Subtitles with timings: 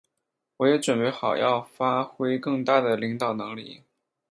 [0.57, 3.83] 我也准备好要发挥更大的领导能力。